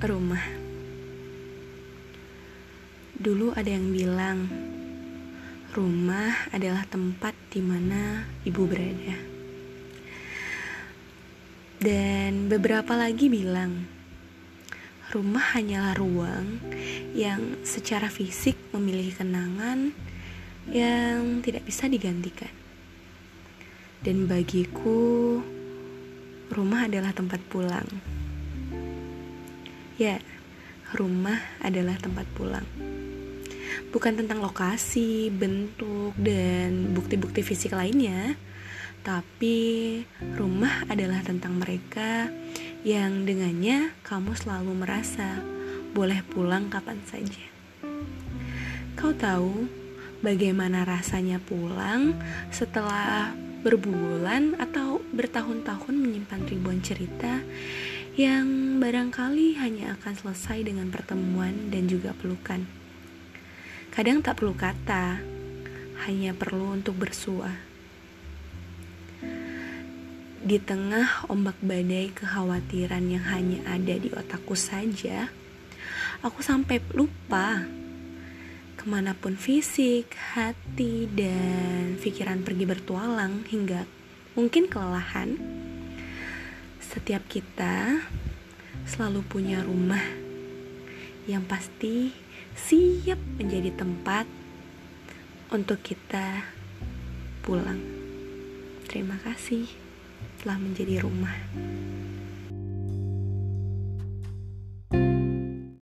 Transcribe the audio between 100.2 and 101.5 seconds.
telah menjadi rumah.